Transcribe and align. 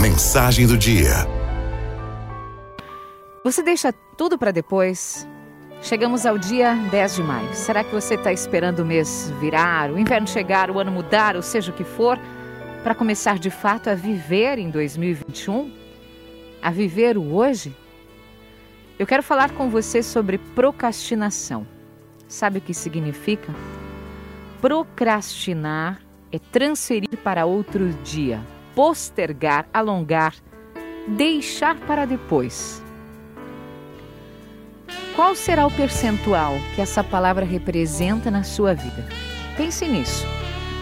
Mensagem 0.00 0.66
do 0.66 0.76
dia. 0.76 1.26
Você 3.44 3.62
deixa 3.62 3.92
tudo 4.16 4.38
para 4.38 4.50
depois? 4.50 5.26
Chegamos 5.82 6.24
ao 6.26 6.38
dia 6.38 6.74
10 6.90 7.16
de 7.16 7.22
maio. 7.22 7.54
Será 7.54 7.84
que 7.84 7.92
você 7.92 8.14
está 8.14 8.32
esperando 8.32 8.80
o 8.80 8.84
mês 8.84 9.32
virar, 9.40 9.90
o 9.90 9.98
inverno 9.98 10.26
chegar, 10.26 10.70
o 10.70 10.78
ano 10.78 10.90
mudar, 10.90 11.36
ou 11.36 11.42
seja 11.42 11.70
o 11.70 11.74
que 11.74 11.84
for, 11.84 12.18
para 12.82 12.94
começar 12.94 13.38
de 13.38 13.50
fato 13.50 13.90
a 13.90 13.94
viver 13.94 14.58
em 14.58 14.70
2021? 14.70 15.72
A 16.62 16.70
viver 16.70 17.18
o 17.18 17.34
hoje? 17.34 17.74
Eu 18.98 19.06
quero 19.06 19.22
falar 19.22 19.50
com 19.50 19.68
você 19.68 20.02
sobre 20.02 20.38
procrastinação. 20.38 21.66
Sabe 22.28 22.58
o 22.58 22.62
que 22.62 22.72
significa? 22.72 23.52
Procrastinar 24.60 26.00
é 26.30 26.38
transferir 26.38 27.18
para 27.22 27.44
outro 27.44 27.92
dia, 28.04 28.40
postergar, 28.74 29.66
alongar, 29.72 30.34
deixar 31.06 31.76
para 31.80 32.04
depois. 32.04 32.82
Qual 35.14 35.34
será 35.34 35.66
o 35.66 35.70
percentual 35.70 36.58
que 36.74 36.80
essa 36.80 37.04
palavra 37.04 37.44
representa 37.44 38.30
na 38.30 38.42
sua 38.42 38.74
vida? 38.74 39.06
Pense 39.56 39.86
nisso. 39.86 40.26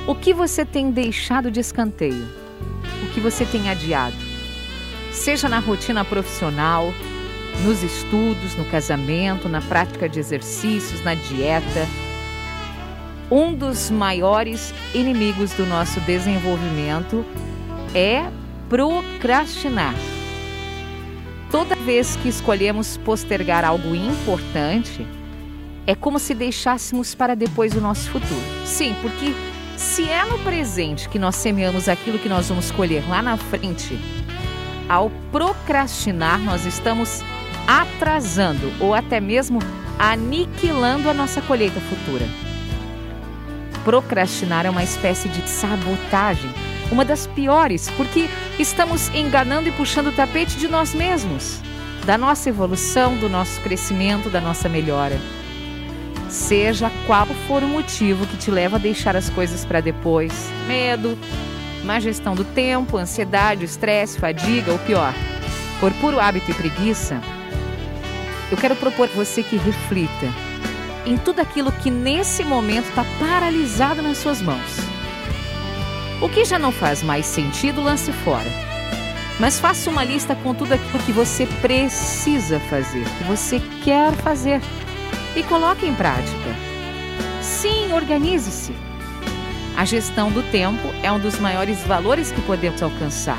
O 0.06 0.14
que 0.14 0.32
você 0.32 0.64
tem 0.64 0.90
deixado 0.90 1.50
de 1.50 1.58
escanteio? 1.58 2.28
O 3.02 3.12
que 3.12 3.20
você 3.20 3.44
tem 3.44 3.68
adiado? 3.68 4.16
Seja 5.10 5.48
na 5.48 5.58
rotina 5.58 6.04
profissional, 6.04 6.94
nos 7.64 7.82
estudos, 7.82 8.54
no 8.54 8.64
casamento, 8.66 9.48
na 9.48 9.60
prática 9.60 10.08
de 10.08 10.20
exercícios, 10.20 11.02
na 11.02 11.14
dieta. 11.14 11.86
Um 13.30 13.52
dos 13.52 13.90
maiores 13.90 14.72
inimigos 14.94 15.52
do 15.52 15.66
nosso 15.66 16.00
desenvolvimento 16.00 17.24
é 17.94 18.30
procrastinar. 18.68 19.94
Toda 21.50 21.74
vez 21.74 22.16
que 22.16 22.28
escolhemos 22.28 22.96
postergar 22.98 23.64
algo 23.64 23.94
importante, 23.94 25.06
é 25.86 25.94
como 25.94 26.18
se 26.18 26.34
deixássemos 26.34 27.14
para 27.14 27.34
depois 27.34 27.74
o 27.74 27.80
nosso 27.80 28.08
futuro. 28.10 28.40
Sim, 28.64 28.94
porque 29.02 29.34
se 29.76 30.08
é 30.08 30.24
no 30.24 30.38
presente 30.40 31.08
que 31.08 31.18
nós 31.18 31.34
semeamos 31.34 31.88
aquilo 31.88 32.18
que 32.18 32.28
nós 32.28 32.48
vamos 32.48 32.70
colher 32.70 33.02
lá 33.08 33.20
na 33.20 33.36
frente, 33.36 33.98
ao 34.88 35.10
procrastinar, 35.32 36.38
nós 36.38 36.64
estamos 36.66 37.22
atrasando 37.66 38.72
ou 38.78 38.94
até 38.94 39.20
mesmo 39.20 39.58
aniquilando 39.98 41.08
a 41.10 41.14
nossa 41.14 41.40
colheita 41.42 41.80
futura. 41.80 42.26
Procrastinar 43.84 44.66
é 44.66 44.70
uma 44.70 44.84
espécie 44.84 45.28
de 45.28 45.48
sabotagem, 45.48 46.50
uma 46.90 47.04
das 47.04 47.26
piores, 47.26 47.90
porque 47.96 48.28
estamos 48.58 49.08
enganando 49.14 49.68
e 49.68 49.72
puxando 49.72 50.08
o 50.08 50.12
tapete 50.12 50.56
de 50.56 50.68
nós 50.68 50.94
mesmos, 50.94 51.60
da 52.04 52.18
nossa 52.18 52.48
evolução, 52.48 53.16
do 53.16 53.28
nosso 53.28 53.60
crescimento, 53.60 54.28
da 54.28 54.40
nossa 54.40 54.68
melhora. 54.68 55.18
Seja 56.28 56.90
qual 57.06 57.26
for 57.46 57.62
o 57.62 57.68
motivo 57.68 58.26
que 58.26 58.36
te 58.36 58.50
leva 58.50 58.76
a 58.76 58.80
deixar 58.80 59.16
as 59.16 59.28
coisas 59.30 59.64
para 59.64 59.80
depois, 59.80 60.32
medo, 60.66 61.18
má 61.84 61.98
gestão 61.98 62.34
do 62.34 62.44
tempo, 62.44 62.96
ansiedade, 62.96 63.64
estresse, 63.64 64.18
fadiga 64.18 64.72
ou 64.72 64.78
pior, 64.78 65.14
por 65.80 65.92
puro 65.94 66.20
hábito 66.20 66.50
e 66.50 66.54
preguiça, 66.54 67.20
eu 68.50 68.56
quero 68.56 68.74
propor 68.76 69.08
você 69.08 69.42
que 69.42 69.56
reflita 69.56 70.26
em 71.06 71.16
tudo 71.16 71.40
aquilo 71.40 71.72
que 71.72 71.90
nesse 71.90 72.44
momento 72.44 72.88
está 72.88 73.04
paralisado 73.18 74.02
nas 74.02 74.18
suas 74.18 74.42
mãos. 74.42 74.89
O 76.20 76.28
que 76.28 76.44
já 76.44 76.58
não 76.58 76.70
faz 76.70 77.02
mais 77.02 77.26
sentido, 77.26 77.82
lance 77.82 78.12
fora. 78.12 78.50
Mas 79.38 79.58
faça 79.58 79.88
uma 79.88 80.04
lista 80.04 80.34
com 80.34 80.54
tudo 80.54 80.74
aquilo 80.74 80.98
que 81.04 81.12
você 81.12 81.46
precisa 81.60 82.60
fazer, 82.60 83.04
que 83.04 83.24
você 83.24 83.60
quer 83.82 84.12
fazer, 84.16 84.60
e 85.34 85.42
coloque 85.42 85.86
em 85.86 85.94
prática. 85.94 86.54
Sim, 87.40 87.92
organize-se. 87.92 88.74
A 89.76 89.84
gestão 89.84 90.30
do 90.30 90.42
tempo 90.50 90.88
é 91.02 91.10
um 91.10 91.18
dos 91.18 91.38
maiores 91.38 91.82
valores 91.84 92.30
que 92.30 92.42
podemos 92.42 92.82
alcançar. 92.82 93.38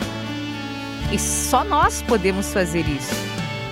E 1.12 1.20
só 1.20 1.64
nós 1.64 2.02
podemos 2.02 2.52
fazer 2.52 2.88
isso 2.88 3.32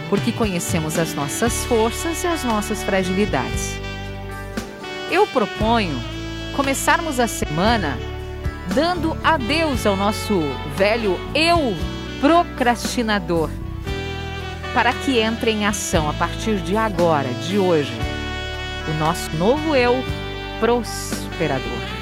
porque 0.09 0.31
conhecemos 0.31 0.97
as 0.97 1.13
nossas 1.13 1.63
forças 1.65 2.23
e 2.23 2.27
as 2.27 2.43
nossas 2.43 2.83
fragilidades. 2.83 3.79
Eu 5.11 5.25
proponho 5.27 5.95
começarmos 6.55 7.19
a 7.19 7.27
semana 7.27 7.97
dando 8.73 9.17
adeus 9.23 9.85
ao 9.85 9.95
nosso 9.95 10.41
velho 10.75 11.19
eu 11.33 11.75
procrastinador, 12.21 13.49
para 14.73 14.93
que 14.93 15.19
entre 15.19 15.51
em 15.51 15.65
ação 15.65 16.09
a 16.09 16.13
partir 16.13 16.57
de 16.57 16.75
agora, 16.77 17.29
de 17.47 17.57
hoje, 17.57 17.93
o 18.87 18.99
nosso 18.99 19.35
novo 19.37 19.75
eu 19.75 19.95
prosperador. 20.59 21.98